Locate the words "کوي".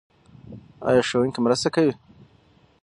1.75-1.93